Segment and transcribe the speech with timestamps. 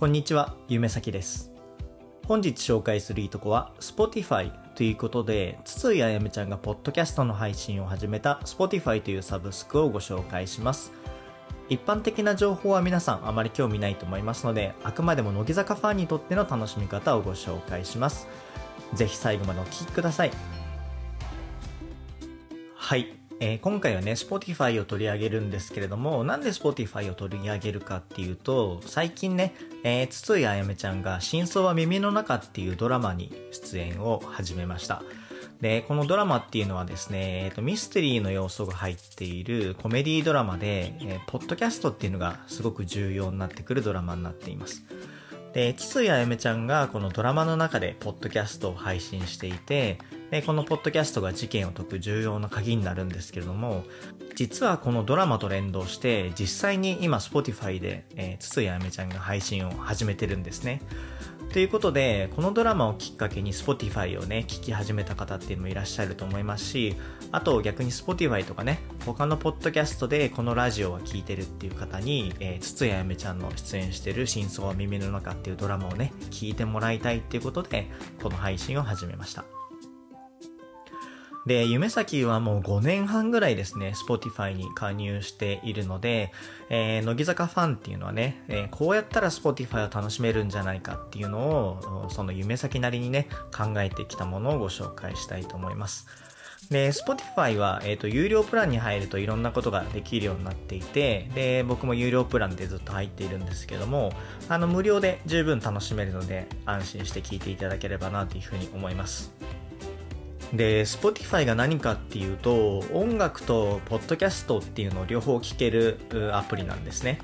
[0.00, 1.52] こんにちは、ゆめさきです。
[2.26, 10.90] 本日紹介するいとこは Spotify ということで、筒井あやめちゃんがポッドキャストの配信を始めた Spotify というサブスクをご紹介します。
[11.68, 18.26] 一般的な情報は皆さんあまり興味ないと思いますので、あくまでも乃木坂ファンにとっての楽しみ方をご紹介します。
[18.94, 20.30] ぜひ最後までお聴きください。
[22.74, 23.19] はい。
[23.42, 35.02] えー今回はね、Spotify を取り上げるんですけれども、なんで Spotify を取り上げるかっていうと、最近ね、えー、筒井あやめちゃんが真相は耳の中っていうドラマに出演を始めました。
[35.62, 44.84] で、このドラマっていうのはですね、えっ、と、ミステリーの要素が入っているコメディドラマで、えーポッドキャストっていうのがすごく重要になってくるドラマになっています。
[45.54, 49.98] で、筒井あやめちゃんがこのドラマの中でポッドキャストを配信していて、
[50.30, 53.84] で、このポッドキャストが事件を解く重要な鍵になるんですけれども、
[54.36, 60.82] 実はこのドラマと連動して、実際に今 Spotify で、えー、筒井あやめちゃんが配信を始めてるんですね。
[61.52, 66.94] ということで、このドラマをきっかけに Spotify をね、聞き始めた方っていうのもいらっしゃると思いますし、
[67.32, 77.90] あと逆に Spotify とかね、他のポッドキャストでこのラジオは聞いてるっていう方に、えー、筒井あやめちゃんの出演してる真相は耳の中っていうドラマをね、聞いてもらいたいっていうことで、
[78.22, 79.44] この配信を始めました。
[81.46, 86.32] で、夢咲はもう5年半ぐらいですね、Spotify に加入しているので、
[86.68, 96.06] えー乃木坂ファンっていうのはね、えーこうやったら Spotify を楽しめるんじゃないかっていうのを、その夢咲なりにね、考えてきたものをご紹介したいと思います。
[96.70, 104.12] で、Spotify は、えっ、と、有料プランに入るといろんなことができるようになっていて、で、僕も有料プランでずっと入っているんですけども、
[104.48, 109.32] あの、無料で十分楽しめるので、安心して聞いていただければなというふうに思います。
[110.52, 115.98] で、Spotify が何かっていうと、音楽とポッドキャストっていうのを両方聴ける
[116.32, 117.20] アプリなんですね。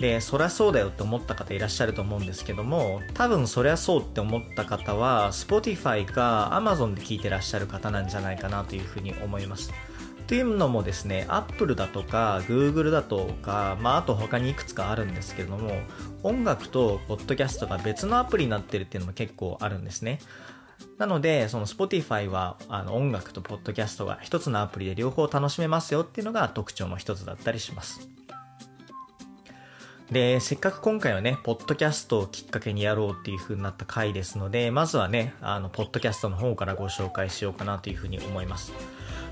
[0.00, 9.72] で、そりゃそうだよって思った方いらっしゃると思うんですけども、多分そりゃそうって思った方は、Spotify か Amazon で聞いてらっしゃる方なんじゃないかなというふうに思います。
[10.28, 15.72] というのもですね、Apple だとか Google だとか、まああと他にいくつかあるんですけれども、
[16.22, 20.20] 音楽とポッドキャストが別のアプリになってるっていうのも結構あるんですね。
[20.98, 28.08] なので、その Spotify はあの音楽とポッドキャストが一つのアプリで両方楽しめますよっていうのが特徴の一つだったりします。
[30.10, 38.72] で、せっかく今回はね、ポッドキャストをきっかけにやろうっていう風になった回ですので、まずはね、あの、ポッドキャストの方からご紹介しようかなという風に思います。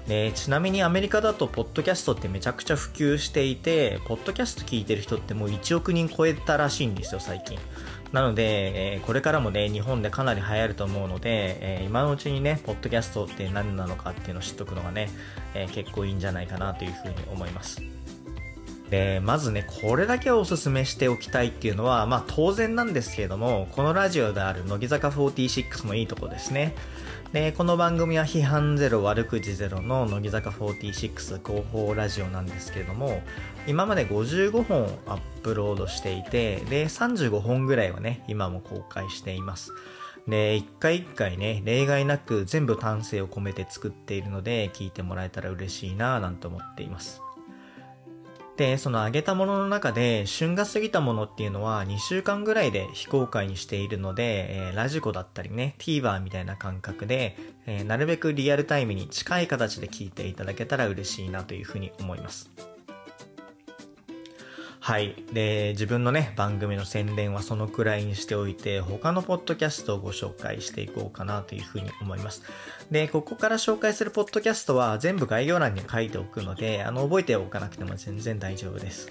[0.07, 7.59] で、ちなみにアメリカだと、ポッドキャストってめちゃくちゃ普及していて、ポッドキャスト聞いてる人ってもう1億人超えたらしいんですよ、最近。
[8.17, 15.11] なので、えーこれからもね、日本でかなり流行ると思うので、えー今のうちにね、ポッドキャストって何なのかっていうのを知っとくのがね、
[15.53, 17.83] えー結構いいんじゃないかなという風に思います。
[18.89, 26.75] で、まずね、これだけおすすめしておきたいっていうのは、まあ当然なんですけれども、このラジオである乃木坂46のいいとこですね。
[27.39, 33.21] え、この番組は批判ゼロ悪口ゼロの乃木坂46広報ラジオなんですけれども、
[33.67, 39.75] 今まで55本アップロードしていて、で、35本ぐらいはね、今も公開しています。
[40.27, 47.21] で、一回一回ね、例外なく全部丹精を込めて作っているので、聞いてもらえたら嬉しいなぁなんて思っています。
[48.57, 57.37] で、その上げたものの中で、旬が過ぎたものっていうのは2週間ぐらいで非公開にしているので、えーラジコだったりね、TVer みたいな感覚で、
[57.67, 62.76] えーなるべくリアルタイムに近い形で聞いていただけたら嬉しいなというふうに思います。
[64.87, 65.17] はい。
[65.33, 72.45] で、自分のね、番組の宣伝はそのくらいにしておいて、他のポッドキャストをご紹介していこうかなというふうに思います。
[72.89, 79.09] で、ここから紹介するポッドキャストは全部概要欄に書いておくので、あの、覚えておかなくても全然大丈夫です。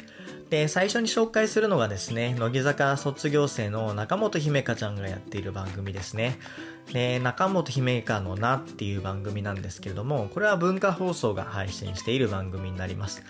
[0.50, 6.40] で、最初に紹介するのがですね、乃木坂卒業生の中本姫香ちゃんがやっている番組ですね。
[6.94, 13.24] で、中本姫香のなっていう番組なんですけれども、これは文化放送が配信している番組になります。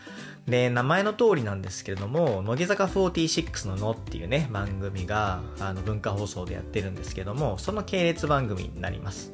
[0.47, 9.33] で、名前の通りなんですけれども、乃木坂46ののっていうね、番組が、あの、文化放送でやってるんですけども、その系列番組になります。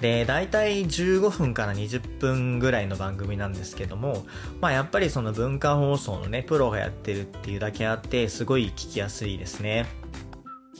[0.00, 4.26] で、大体15分から20分ぐらいの番組なんですけども、
[4.60, 9.86] まあやっぱりその文化放送のね、プロがやってるっていうだけあって、すごい聞きやすいですね。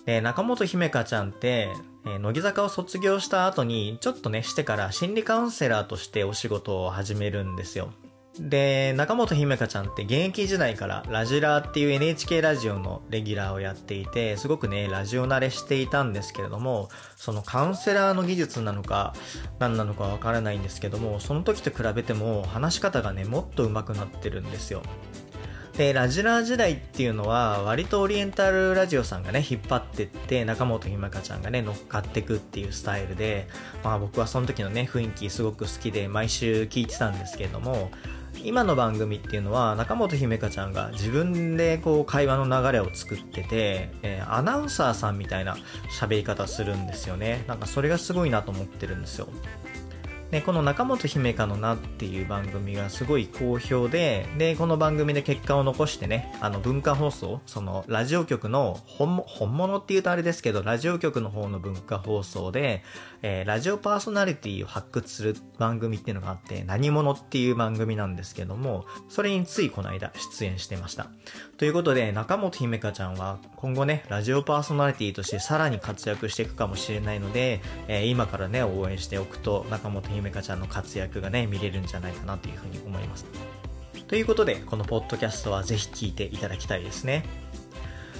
[0.06, 1.68] で、中本姫香ちゃんって、
[2.04, 7.92] えー乃木坂を卒業した後に、ちょっとね、してから心理カウンセラーとしてお仕事を始めるんですよ。
[8.38, 19.12] で、中本姫香ちゃんって現役時代からラジラーっていう NHK ラジオのレギュラーをやっていて、すごくね、ラジオ慣れしていたんですけれども、そのカウンセラーの技術なのか、
[19.58, 24.82] 何なのかわからないんですけども、その時と比べても話し方がね、もっと上手くなってるんですよ。
[25.76, 33.48] で、ラジラー時代っていうのは、割とオリエンタルラジオさんがね、引っ張ってって、中本ひまかちゃんがね、乗っかってくっていうスタイルで、
[33.82, 37.90] まあ僕はその時のね、雰囲気すごく好きで、毎週聞いてたんですけれども、
[38.44, 45.56] 今の番組っていうのは中本姫香ちゃんが自分でこう会話の流れを作ってて、えー、アナウンサーさんみたいな
[45.90, 47.44] 喋り方するんですよね。
[47.46, 49.28] なんかそれがすごいなと思ってるんですよ。
[50.32, 62.82] で、この中本姫香のなっていう番組がすごい好評で、で、この番組で結果を残してね、あの文化放送、そのラジオ局の本本物って言うとあれですけど、ラジオ局の方の文化放送で、
[63.20, 71.08] えー、ラジオパーソナリティを発掘する番組っていうのがあって、何者っていう番組なんですけども、それについこの間出演してました。
[71.58, 83.26] ということで、中本姫香ちゃんは今後ね、ラジオパーソナリティとしてさらに活躍していくかもしれないので、えー、今からね、応援しておくと、中本姫めかちゃんの活躍がね、見れるんじゃないかなというふうに思います。
[84.08, 87.24] ということで、このポッドキャストはぜひ聞いていただきたいですね。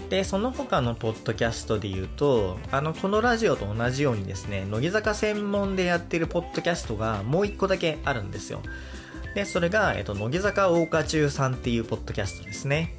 [0.09, 8.61] で、その他のポッドキャストで言うと、あの、このラジオと同じようにですね、乃木坂専門でやってるポッドキャストがもう一個だけあるんですよ。
[9.35, 12.95] で、それが、えっと、乃木坂大花中さんっていうポッドキャストですね。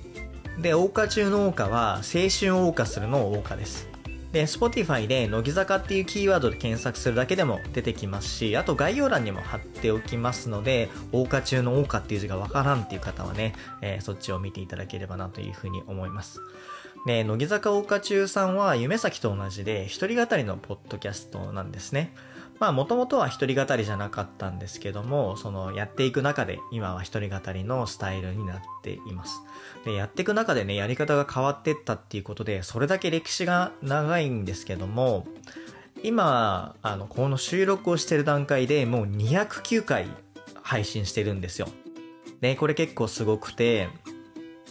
[0.59, 3.92] で、大花中の大花は、青春を謳歌するの大花です。
[4.33, 16.41] で、Spotify で乃木坂っていうキーワードで検索するだけでも出てきますし、あと概要欄にも貼っておきますので、桜花中の桜花っていう字がわからんっていう方はね、えー、そっちを見ていただければなというふうに思います。
[17.05, 22.15] で、乃木坂桜花中さんは夢咲と同じで、一人語りのポッドキャストなんですね。
[22.63, 29.41] まあ、もともとは一人語りじゃなかったんですけども、その、やっていく中で、今は一人語りのスタイルになっています。
[29.83, 35.27] で、やっていく中でね、やり方が変わっていったっていうことで、それだけ歴史が長いんですけども、
[36.03, 40.07] 今、あの、この収録をしてる段階でもう209回
[40.61, 41.67] 配信してるんですよ。
[42.39, 43.89] で、これ結構すごくて、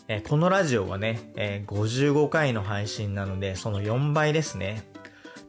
[0.08, 4.90] えこのラジオはね、えー、55回の配信なので、その4倍ですね。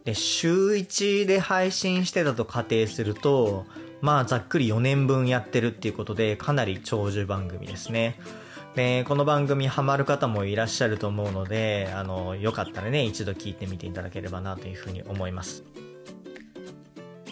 [0.06, 3.66] で、週1で配信してたと仮定すると、
[4.02, 8.20] まあざっくり4年分やってるっていうことで、かなり長寿番組ですね。
[8.76, 15.64] で、この番組ハマる方もいらっしゃると思うので、あの、よかったらね、一度聞いてみていただければなというふうに思います。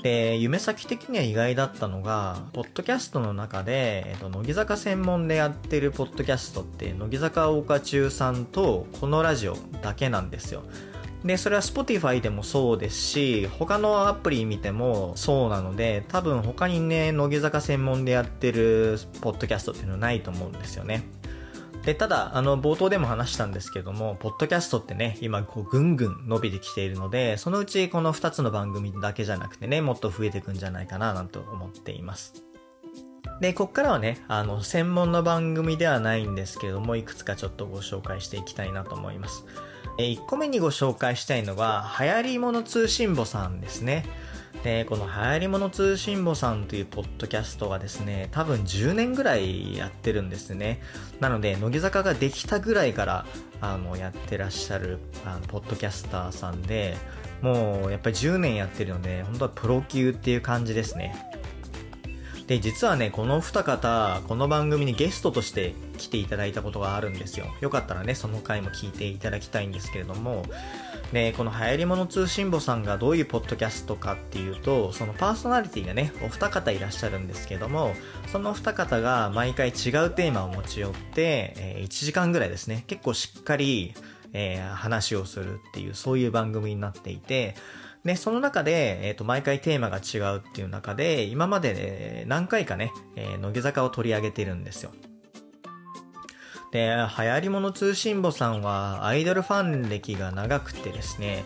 [0.03, 10.63] で、夢先的には意外だったのが、ポッドキャストの中で、えっと、乃木坂専門でやってるポッドキャストって、乃木坂大花中さんとこのラジオだけなんですよ。
[11.23, 21.03] で、それは Spotify でもそうですし、他のアプリ見てもそうなので、多分他にね、乃木坂専門でやってるポッドキャストっていうのはないと思うんですよね。
[21.85, 32.33] で、ただ、あの、冒頭でも話したんですけども、ポッドキャストってね、今、こう、ぐんぐん伸びてきているので、そのうちこの2つの番組だけじゃなくてね、もっと増えていくんじゃないかな、なんて思っています。
[33.41, 39.45] で、こっからはね、あの、専門の番組ではないんですけれども、いくつかちょっとご紹介していきたいなと思います。
[39.97, 44.05] え1個目にご紹介したいのが、流行り物通信簿さんですね。
[44.63, 50.81] で、この流行り物通信簿さんというポッドキャストがですね、多分10年ぐらいやってるんですね。
[51.19, 53.25] なので、乃木坂ができたぐらいから、
[53.59, 56.95] あの、やってらっしゃる、あの、ポッドキャスターさんで、
[57.41, 61.15] もう、やっぱり10年やってるので、本当はプロ級っていう感じですね。
[62.47, 67.45] で、実はね、この二方、この番組にゲストとして来ていただいたことがあるんですよ。
[67.61, 70.43] よかったらね、その回も聞いていただきたいんですけれども、
[71.13, 77.94] で、この流行り物通信簿さんがどういうポッドキャストかっていうと、そのパーソナリティがね、お二方いらっしゃるんですけども、
[78.31, 79.73] その二方が毎回違う
[80.09, 83.94] テーマを持ち寄って、えー、1時間ぐらいですね、結構しっかり、
[84.33, 87.56] えー、話をするっていう、そういう番組になっていて、
[88.03, 94.91] で、その中で、えっ、ー、と、毎回テーマが違うっていう中で、今まで、ね、何回かね、えー、乃木坂を取り上げてるんですよ。
[96.71, 101.43] で、流行り物通信簿さんはアイドルファン歴が長くてですね、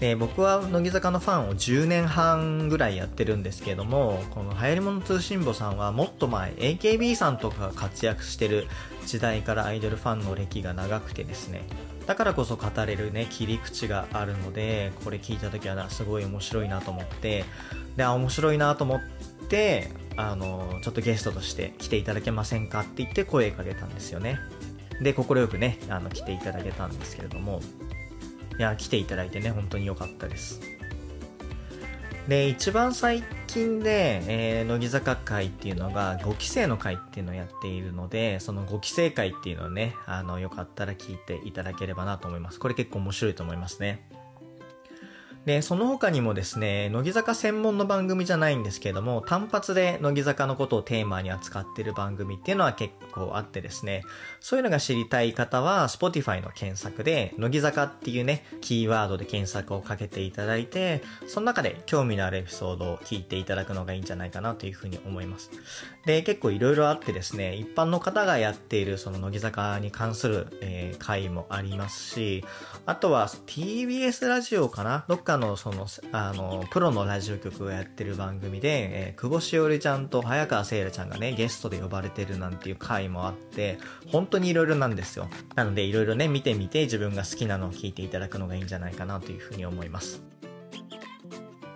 [0.00, 8.68] で僕は乃木坂のファンを10年半ぐらいやってるんですけどもこの流行り物通信簿さんはもっと前 AKB さんとかが活躍してる
[9.06, 11.62] 時代からアイドルファンの歴が長くてですね
[12.08, 17.44] だからこそ語れるね切り口があるのでこれ聞いた時はなすごい面白いなと思って
[17.96, 19.00] で面白いなと思っ
[19.48, 24.38] てあのちょっとゲストとして来ていただけませんかって言って声かけたんですよね。
[25.02, 27.60] で快くねあの来ていただけたんですけれども。
[28.58, 30.60] いや来ていただいてね本当に良かったです。
[32.28, 42.60] で、一番最近で、えー、乃木坂会っていうのが5期生の会っていうのをやっているので、その5期生会っていうのをね、あの、よかったら聞いていただければなと思います。
[42.60, 44.06] これ結構面白いと思いますね。
[45.46, 54.04] で、その他にもですね、乃木坂専門の番組じゃないんですけれども、単発で乃木坂のことをテーマに扱っている番組っていうのは結構あってですね、
[54.40, 65.50] そういうのが知りたい方は、Spotify の検索で、乃木坂っていうね、キーワードで検索をかけていただいて、その中で興味のあるエピソードを聞いていただくのがいいんじゃないかなというふうに思います。
[66.04, 72.44] で、結構いろいろあってですね、一般の方がやっているその乃木坂に関する、えー、回もありますし、
[72.86, 83.78] あとは TBS ラジオかなどっかのその、あの、プロのラジオ局をやってる番組で、えー、久保しおりちゃんと早川せいらちゃんがね、ゲストで呼ばれてるなんていう回もあって、
[84.10, 85.28] 本当に色々なんですよ。
[85.54, 90.22] なので色々ね、見てみて自分が好きなのを聞いていただくのがいいんじゃないかなというふうに思います。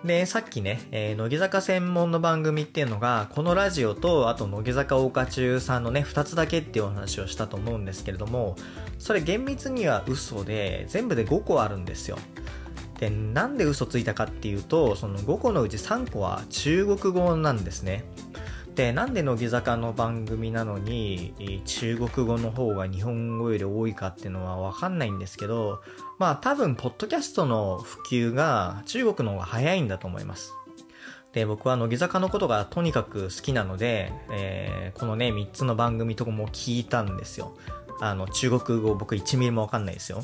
[0.03, 8.55] で、さっきね、えー、乃木坂専門の番組っていうのが、このラジオと、あと乃木坂大花中さんのね、二つだけっていうお話をしたと思うんですけれども、
[8.97, 12.17] それ厳密には嘘で、全部で5個あるんですよ。
[13.03, 18.05] で、なんで嘘ついたかっていうと、その5個のうち3個は中国語なんですね。
[18.75, 25.81] で、なんで乃木坂の番組なのに、中国語の方が日本語より多いかっていうのはわかんないんですけど、
[26.17, 30.53] まあ多分、ポッドキャストの普及が中国の方が早いんだと思います。
[31.33, 37.57] で、僕は乃木坂のことがとにかく好きなので、えー、このね、3つの番組とかも聞いたんですよ。
[37.99, 40.23] あの、中国語僕1ミリもわかんないですよ。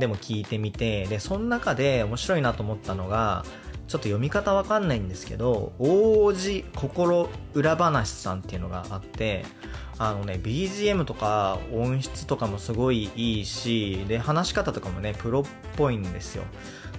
[0.00, 3.44] でも聞いてみて、で、その中で面白いなと思ったのが、
[3.86, 9.44] ちょっと読み方わかんないんですけど、王子心裏話さんっていうのがあって、
[9.98, 15.44] あのね、BGM とか音質とかもすごいいいし、で、話し方とかもね、プロっ
[15.76, 16.44] ぽいんですよ。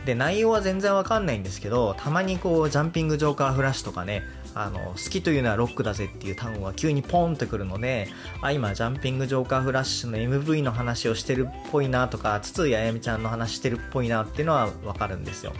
[0.05, 8.07] で、内容は全然わかんないんですけど、たまにこう、ジャンピングジョーカーフラッシュとかね、あの、好きというのはロックだぜっていう単語が急にポンってくるので、
[8.41, 15.53] あ、今、ジャンピングジョーカーフラッシュの MV の話をしてるっぽいなとか、筒井あやみちゃんの話してるっぽいなっていうのはわかるんですよ。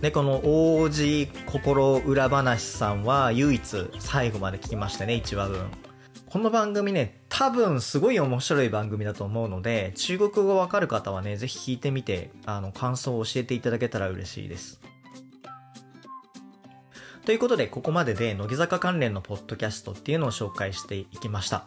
[0.00, 5.70] で、この王子心裏話さんは唯一最後まで聞きましたね、1話分。
[6.30, 14.80] この番組ね、多分すごい面白い番組だと思うので、中国語わかる方はね、ぜひ聞いてみて、あの、感想を教えていただけたら嬉しいです。
[17.30, 21.66] ということで、ここまでで乃木坂関連のポッドキャストっていうのを紹介していきました。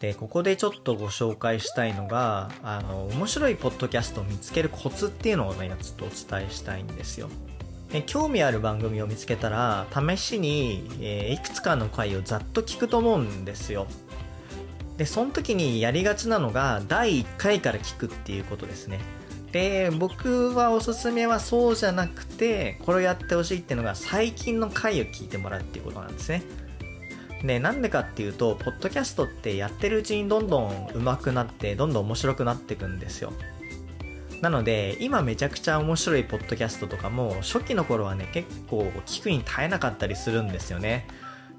[0.00, 7.30] で、ここでちょっとご紹介したいのが、あの、面白いポッドキャストを見つけるコツっていうのをね、ちょっとお伝えしたいんですよ。
[7.92, 13.86] え興味ある番組を見つけたら試しに、えー、いくつかの回をざっと聞くと思うんですよ
[14.96, 18.98] でその時にやりがちなのが第1回から聞くっていうことですね
[19.56, 26.42] で僕はおすすめはそうじゃなくてこれをやってほしいっていうのが最近の回を聞いてもらうっていうことなんですね
[27.42, 33.32] でなんでかっていうとポッドキャストってやってるうちにどんどん上手くなってどんどん面白くなっていくんですよ
[34.42, 41.06] なので、今めちゃくちゃ面白いポッドキャストとかも、初期の頃はね、結構聞くに耐えなかったりするんですよね。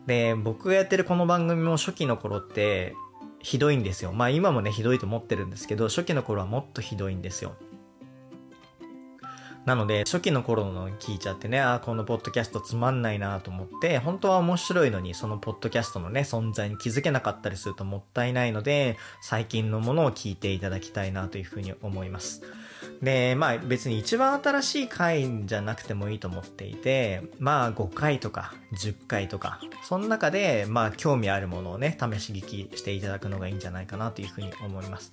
[0.06, 2.94] で、僕がやってるこの番組も初期の頃って、
[3.40, 4.14] ひどいんですよ。
[4.14, 7.56] まあ今もね、ひどいと思ってるんですけど、初期の頃はもっとひどいんですよ。
[9.68, 22.44] なので、初期の頃の聞いちゃってね、あ、このポッドキャストつまんないなと思って、本当は面白いのに、そのポッドキャストのね、存在に気づけなかったりするともったいないので、最近のものを聞いていただきたいなというふうに思います。
[23.02, 35.12] で、まあ別に一番新しい回じゃなくてもいいと思っていて、まあ5回とか10回とか、その中でまあ興味あるものをね、試し聞きしていただくのがいいんじゃないかなというふうに思います。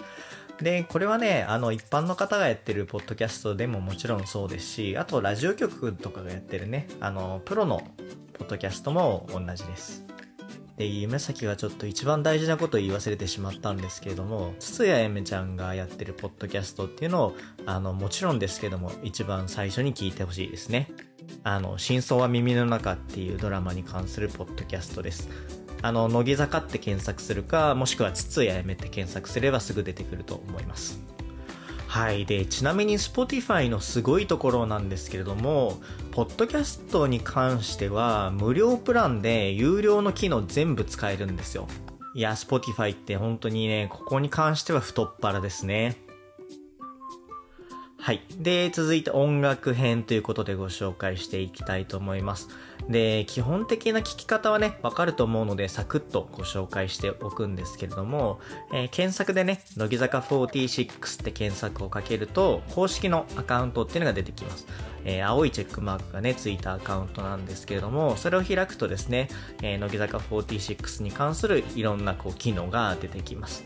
[0.61, 7.83] で、これはね、あの一般の方がやってるポッドキャストでももちろんそうですし、あとラジオ局とかがやってるね、あの、プロの
[8.35, 10.05] ポッドキャストも同じです。
[10.77, 20.91] で、夢咲はちょっと一番大事なことを言い忘れてしまったんですけれども、筒谷えめちゃんがやってるポッドキャストっていうのを、あの、もちろんですけども、一番最初に聞いてほしいですね。
[21.45, 25.64] あの、真相は耳の中っていうドラマに関するポッドキャストです。
[25.85, 30.99] あの、乃木坂って検索するか、もしくは筒谷えめって検索すればすぐ出てくると思います。
[31.87, 32.25] はい。
[32.25, 41.69] で、ちなみに Spotify のすごいところなんですけれども、ポッドキャストに関しては、無料プランで有料の機能全部使えるんですよ。
[42.15, 45.99] いや、Spotify って本当にね、ここに関しては太っ腹ですね。
[48.05, 48.21] はい。
[48.37, 52.51] で、続いて音楽編ということでご紹介していきたいと思います。
[52.87, 58.41] で、基本的な聞き方はね、わかると思うので、サクッとご紹介しておくんですけれども、
[58.75, 64.67] えー、検索でね、乃木坂46って検索をかけると、公式のアカウントっていうのが出てきます。
[65.07, 69.31] えー、青いチェックマークがね、ついたアカウントなんですけれども、それを開くとですね、
[69.63, 73.65] えー、乃木坂46に関するいろんなこう機能が出てきます。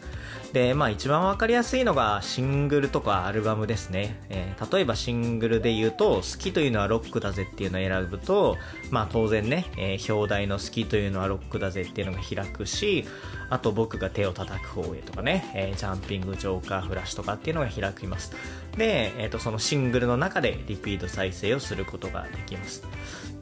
[0.53, 4.19] で、まあ一番わかりやすいのがシングルとかアルバムですね。
[4.31, 8.57] えー、例えばシングルで言うと、好きというのはロックだぜっていうのを選ぶと、
[8.91, 13.05] まあ当然ね、えー、表題の好きというのはロックだぜっていうのが開くし、
[13.51, 18.33] あと僕が手を叩く方へとかね、えー、ジャンピングジョーカーフラッシュとかっていうのが開きます。
[18.77, 22.85] で、えっ、とそのシングルの中でリピート再生をすることができます。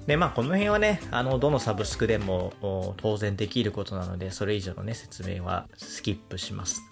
[0.06, 6.82] で、まあこの辺はね、あの、どのサブスクでも当然できることなので、それ以上のね、説明はスキップします。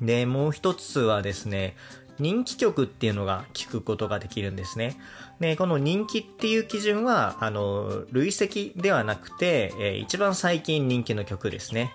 [0.00, 1.76] で、もう一つはですね、
[2.18, 4.96] 人気曲っていうのが聞くことができるんですね。
[5.40, 11.92] で、この人気っていう基準は、あの、累積ではなくて、えー、一番最近人気の曲ですね。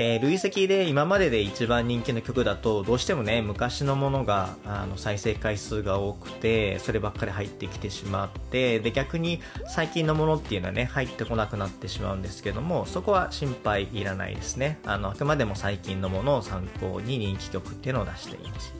[0.00, 14.78] で、累積で今までで一番人気の曲だと、どうしてもね、昔のものが、あの、再生回数が多くて、そればっかり入ってきてしまって、で、逆に最近のものっていうのはね、入ってこなくなってしまうんですけども、そこは心配いらないですね。
[14.86, 18.72] あの、あくまでも最近のものを参考に人気曲っていうのを出しています。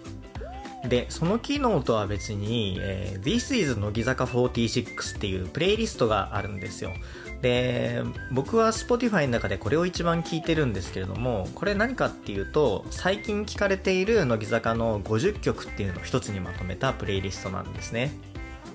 [0.89, 6.93] で、その機能とは別に、えー、This is 乃木坂46っていうプレイリストがあるんですよ。
[7.43, 18.13] で、僕は Spotify の中でこれを一番聞いてるんですけれども、これ何かっていうと、最近聞かれている乃木坂の50曲っていうのを一つにまとめたプレイリストなんですね。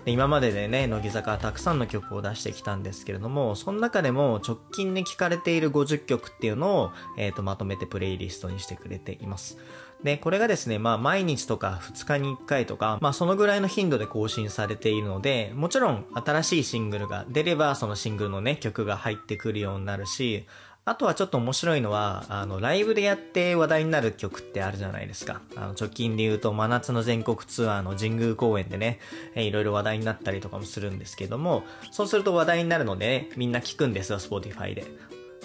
[0.06, 9.58] で今まででね、乃木坂はたくさんの曲を出してきたんですけれども、その中でも直近で聴かれている50曲っていうのを、え、ー、と、まとめてプレイリストにしてくれています。
[10.04, 20.46] で、これがですね、まあ毎日とか2日に1回とか、まあそのぐらいの頻度で更新されているので、もちろん新しいシングルが出ればそのシングルのね、曲が入ってくるようになるし、
[20.88, 25.42] あとはちょっと面白いのは、あの、ライブでやって話題になる曲ってあるじゃないですか。
[25.56, 29.00] あの、直近で言うと、真夏の全国ツアーの神宮公演でね、
[29.34, 34.86] えいろいろ話題になったりとかもするんですけども、そうすると話題になるので、ね、みんな聞くんですよ、Spotify で。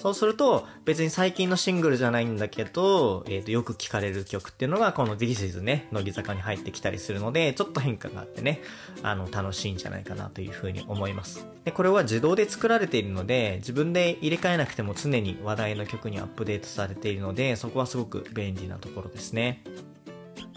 [0.01, 8.63] そうすると、別に最近のシングルじゃないんだけど、えっ、ー、と、よく聴かれる曲っていうのが、この This is ね、乃木坂に入ってきたりするので、ちょっと変化があってね、
[9.03, 11.47] あの、楽しいんじゃないかなというふうに思います。
[11.65, 19.63] で、これは自動で作られているので、自分で入れ替えなくても常に話題の曲にアップデートされているので、そこはすごく便利なところですね。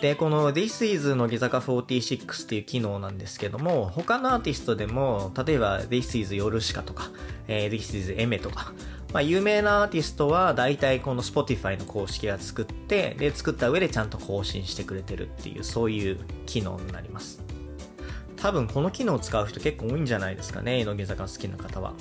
[0.04, 7.10] で、この This is 乃木坂46っていう機能なんですけども、他のアーティストでも、例えば This is ヨルシカとか、
[7.48, 8.74] えー、This is エメとか、
[9.14, 17.42] まあ、有名なアーティストは大体この Spotify の公式が作って、で、作った上でちゃんと更新してくれてるっていう、そういう機能になります。
[18.38, 21.94] 多分この機能を使う人結構多いんじゃないですかね、乃木坂好きな方は。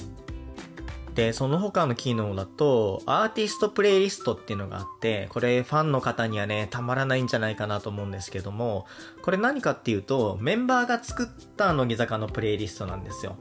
[1.15, 8.87] で、その他の機能だと、アーティストプレイリストっていうのがあって、これファンの方にはね、たまらないんじゃないかなと思うんですけども、
[9.21, 13.37] これ何かっていうと、メンバーが作った乃木坂のプレイリストなんですよ。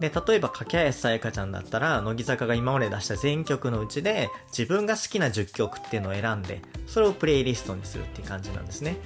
[0.00, 8.96] で、例えば、かけあやさやかちゃんだったら、乃木坂が今まで出した全曲のうちで、自分が好きな10曲っていうのを選んで、それをプレイリストにするっていう感じなんですね。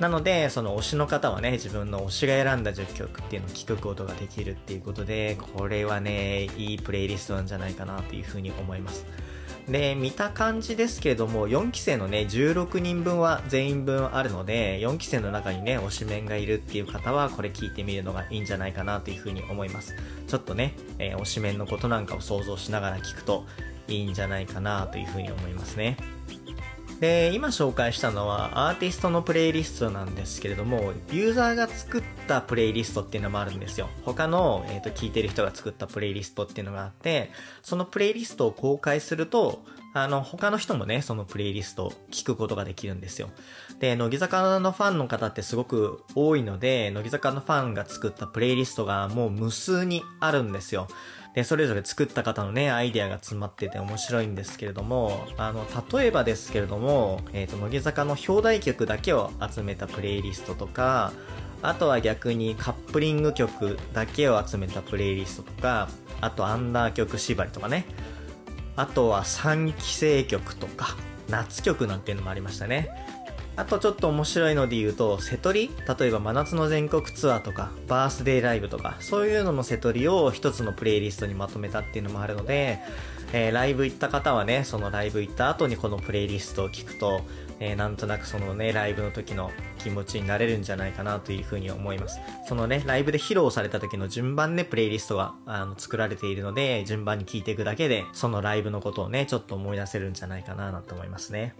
[0.00, 9.06] なので、その推しの方はね、自分の推しが選んだ10曲っていうのを聴くことができるっていうことで、これはね、いいプレイリストなんじゃないかなというふうに思います。
[9.68, 19.94] で、見た感じですけれども、4期生のね、16人分は全員分あるので、4期生の中にね、推しメンがいるっていう方は、これ聞いてみるのがいいんじゃないかなというふうに思います。
[20.26, 23.46] ちょっとね、えー、推しメンのことなんかを想像しながら聞くと
[23.86, 25.96] いいんじゃないかなというふうに思いますね。
[27.02, 33.88] で、今紹介したのはアーティストのプレイリストなんですけれども、ユーザーが作ったプレイリストっていうのもあるんですよ。
[34.04, 43.30] 他の、えっ、ー、と、聞いてる人が作ったプレイリストっていうのがあって、そのプレイリストを公開すると、あの、他の人もね、そのプレイリストを聞くことができるんですよ。
[43.80, 50.86] で、乃木坂のファンの方ってすごく多いので、乃木坂のファンが作ったプレイリストがもう無数にあるんですよ。
[51.34, 61.12] で、それぞれ作った方のね、アイデアが詰まってて面白いんですけれども、あの、例えばですけれども、えっ、ー、と、乃木坂の表題曲だけを集めたプレイリストとか、
[61.62, 65.88] あとは逆にカップリング曲だけを集めたプレイリストとか、
[66.20, 67.86] あとアンダー曲縛りとかね、
[68.76, 70.96] あとは3期生曲とか、
[71.28, 72.90] 夏曲なんていうのもありましたね。
[73.54, 75.70] あとちょっと面白いので言うと、瀬戸り？
[75.98, 82.78] 例えば真夏の全国ツアーとか、バースデーライブとか、そういうのの瀬戸りを一つのプレイリストにまとめたっていうのもあるので、
[83.34, 87.22] えー、ライブ行った方はね、そのライブ行った後にこのプレイリストを聞くと、
[87.60, 92.20] えー、なんとなくそのね、ライブの時の気持ちになれるんじゃないかなというふうに思います。
[92.48, 101.54] そのね、ライブで披露された時の順番でプレイリストがあの作られているので、順番に聞いていくだけで、そのライブのことをね、ちょっと思い出せるんじゃないかなと思いますね。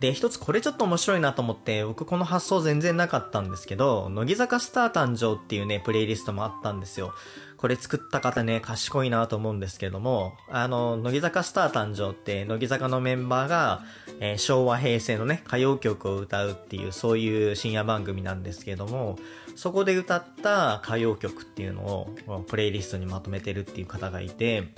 [0.00, 7.12] で、一つこれちょっと面白いなと思って、僕この発想全然なかったんですけど、乃木坂スター誕生っていうね、プレイリストもあったんですよ。
[7.60, 13.82] これ作った方ね、賢いなと思うんですけども、あの、乃木坂スター誕生って、乃木坂のメンバーが、
[14.18, 19.18] えー、昭和平成のね、歌謡曲を歌うっていう、そういう深夜番組なんですけども、
[19.56, 24.72] そこで歌った歌謡曲っていうのを、プレイリストにまとめてるっていう方がいて、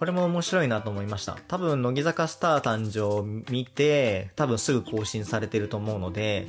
[0.00, 1.36] これも面白いなと思いました。
[1.46, 6.46] 多分、乃木坂スター誕生を見て、多分すぐ更新されてると思うので、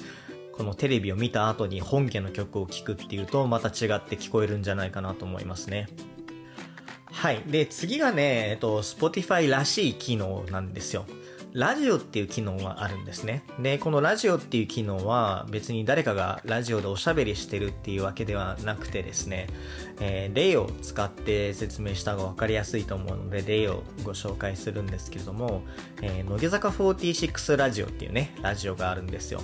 [0.54, 5.90] このテレビを見た後に本家の曲を聴くっていうとまた違って聞こえるんじゃないかなと思いますね。
[7.12, 7.44] はい。
[7.46, 11.06] で、次がね、えっと、Spotify らしい機能なんですよ。
[11.54, 13.44] ラジオっていう機能があるんですね。
[13.60, 19.48] で、このラジオっていう機能は別に誰かがラジオでおしゃべりしてるっていうわけではなくてですね、
[20.00, 25.64] えー、例を使って説明した方がわかりやすいと思うので、例をご紹介するんですけれども、
[26.02, 29.42] えー、乃木坂46ラジオっていうね、ラジオがあるんですよ。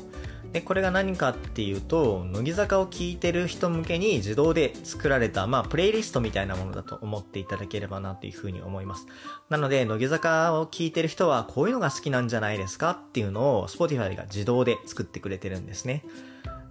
[0.54, 9.06] で、これが何かっていうと、乃木坂を聴いてる人向けに自動で作られた、まあ、プレイリストみたいなものだと思っていただければなというふうに思います。
[9.50, 16.04] なので、乃木坂を聴いてる人はこういうのが好きなんじゃないですかっていうのを Spotify が自動で作ってくれてるんですね。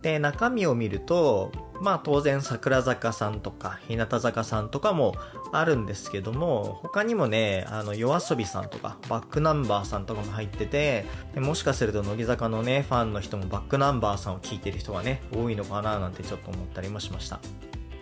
[0.07, 5.16] で、中身を見ると、まあ当然桜坂さんとか日向坂さんとかも
[5.51, 17.40] あるんですけども、他にもね、あの夜遊びさんとかバックナンバーさんとかも入ってて、もしかすると乃木坂のね、ファンの人もバックナンバーさんを聞いてる人がね、多いのかななんてちょっと思ったりもしました。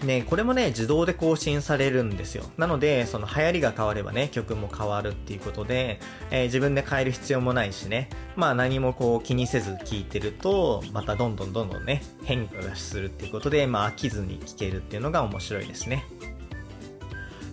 [0.05, 2.45] ね、これもね、自動で更新されるんですよ。
[2.57, 16.05] なので、その流行りが変わればね、曲も変わるっていうことで、えー、自分で変える必要もないしね、まあ何もこう気にせず聴いてると、またどんどんどんどんね、変化がするっていうことで、まあ飽きずに聴けるっていうのが面白いですね。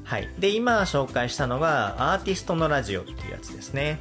[0.04, 0.30] はい。
[0.40, 4.00] で、今紹介したのが、アーティストのラジオっていうやつですね。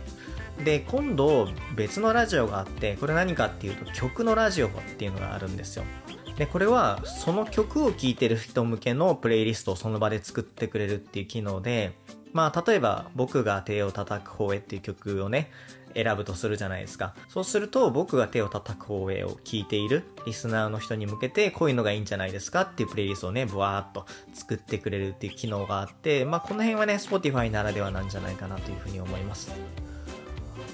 [0.65, 5.85] で、今度別のラジオがあって、これ何かっていうと曲のラジオっていうのがあるんですよ。
[6.41, 11.93] で、これはその曲を聴いてる人向けのプレイリストをその場で作ってくれるっていう機能で、
[12.33, 15.51] まあ、例えば僕が手を叩く方へっていう曲をね、
[15.95, 17.15] 選ぶとするじゃないですか。
[17.29, 29.53] そうすると僕が手を叩く方へを聞いているリスナーの人に向けてこういうのがいいんじゃないですかっていうプレイリストをね、ブワーっと作ってくれるっていう機能があって、まあこの辺はね、Spotify ならではなんじゃないかなというふうに思います。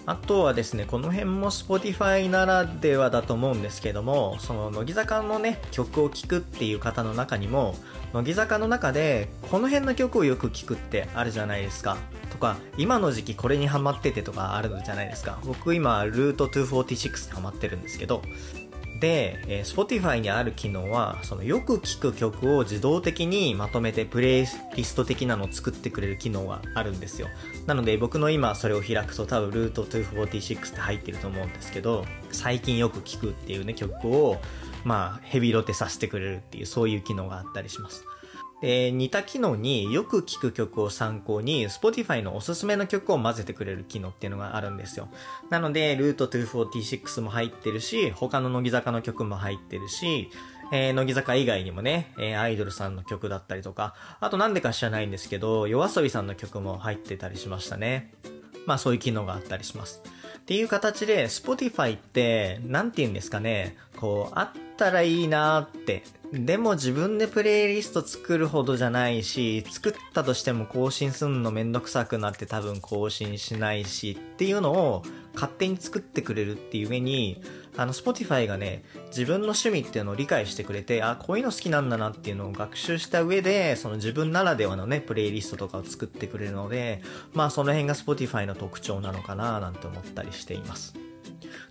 [0.06, 7.74] あとはですね、この辺も Spotify ならではだと思うんですけども、その乃木坂のね、曲を聴くっていう方の中にも、
[8.12, 11.96] 乃木坂の中で、この辺の曲をよく聴くってあるじゃないですか。
[12.30, 15.40] とか、今の時期これにハマっててとかあるのじゃないですか。
[15.44, 18.22] 僕今、ルート246にハマってるんですけど、
[19.00, 27.28] で、えー、Spotify にある機能は、そのよく聴く曲を自動的にまとめてプレイリスト的なのを作ってくれる機能があるんですよ。
[27.66, 34.40] なので僕の今それを開くと多分ルート246って入ってると思うんですけど、最近よく聴くっていうね曲を、
[34.84, 38.04] まあヘビロテさせてくれるっていうそういう機能があったりします。
[38.60, 45.08] で、似た機能によく聴く曲を参考に Spotify のおすすめの曲を混ぜてくれる機能っていうのがあるんですよ。
[45.50, 50.30] なので、ルート246も入ってるし、他の乃木坂の曲も入ってるし、
[50.72, 58.14] えー、乃木坂以外にもね、えー、アイドルさんの曲だったりとか、あとなんでか知らないんですけど、夜遊びさんの曲も入ってたりしましたね。
[58.64, 60.02] まあそういう機能があったりします。
[60.38, 66.04] っていう形で、Spotify って、なんて言うんですかね、こう、あってったらいいなって。
[66.32, 75.02] でも自分でプレイリスト作るほどじゃないし、作ったとしても更新すんのめんどくさくなって多分更新しないしっていうのを
[75.34, 77.42] 勝手に作ってくれるっていう上に、
[77.76, 87.02] あの、Spotify がね、自分の趣味っていうのを理解してくれて、あ、こういうの好きなんだなっていうのを学習した上で、その自分ならではのね、プレイリストとかを作ってくれるので、
[87.34, 91.05] まあその辺が Spotify の特徴なのかななんて思ったりしています。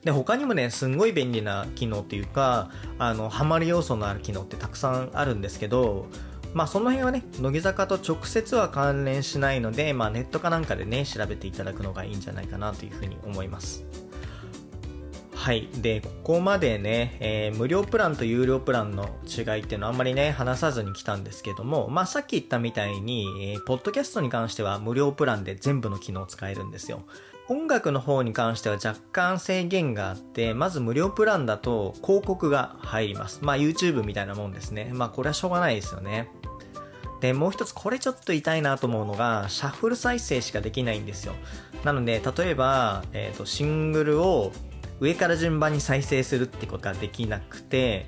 [0.03, 2.69] で、他にもね、すんごい便利な機能っていうか、
[2.99, 6.07] あの、ハマる要素のある機能ってたくさんあるんですけど、
[6.53, 13.83] まあその辺はね、乃木坂と直接は関連しないので、まあネットかなんかでね、調べていただくのがいいんじゃないかなというふうに思います。
[15.45, 15.69] はい。
[15.75, 27.03] で、ここまでね、えー、無料プランと有料プランの違いっていうのはあんまりね、話さずに来たんですけども、まあさっき言ったみたいに、えー、ポッドキャストに関しては無料プランで全部の機能を使えるんですよ。
[27.47, 33.41] 音楽の方に関しては若干制限があって、まず無料プランだと広告が入ります。
[33.43, 34.89] まあ YouTube みたいなもんですね。
[34.93, 36.27] まあこれはしょうがないですよね。
[37.21, 41.33] で、もう一つこれちょっと痛いなと思うのが、シャッフル再生しかできないんですよ。
[41.83, 44.51] なので、例えば、えっ、ー、と、シングルを
[44.99, 48.07] 上から順番に再生するってことができなくて、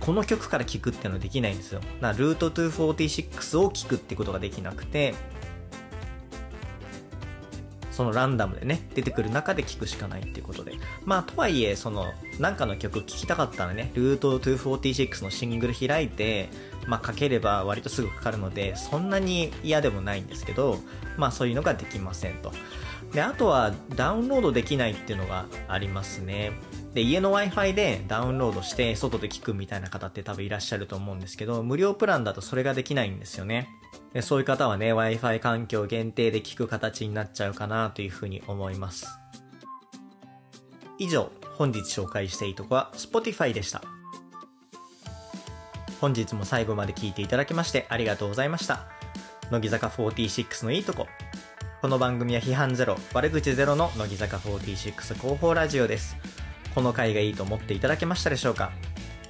[0.00, 1.80] この曲から聴くっていうのはできないんですよ。
[2.00, 5.14] なルート246を聴くってことができなくて、
[7.94, 10.72] そのランダムでね、出てくる中で聴くしかないっていうことで。
[11.04, 16.48] まあ、とはいえ、その、なんかの曲聴きたかったらね、ルート246のシングル開いて、
[16.86, 20.78] まあ、かければ割とすぐかかるので、そんなに嫌でもないんですけど、
[21.16, 22.52] まあ、そういうのができませんと。
[23.12, 26.52] で、あとは、ダウンロードできないっていうのがありますね。
[26.94, 33.68] で、家の Wi-Fi でダウンロードして外で聞くみたいな方って多分いらっしゃると思うんですけど、無料プランだとそれができないんですよね。
[34.12, 39.06] でそういう方はね、Wi-Fi 環境限定で聞く形になっちゃうかなというふうに思います。
[40.98, 43.82] 以上、本日紹介していいとこは Spotify でした。
[46.04, 48.88] 本日も最後まで聞いていただきましてありがとうございました。
[49.50, 51.06] 乃木坂46のいいとこ。
[51.80, 56.18] この番組は批判ゼロ、悪口ゼロの乃木坂46広報ラジオです。
[56.74, 58.70] この回がいいと思っていただけましたでしょうか？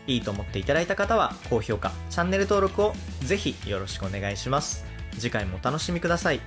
[0.09, 4.85] いいと思っていただいた方は高評価、チャンネル登録をぜひよろしくお願いします。
[5.13, 6.41] 次回もお楽しみください。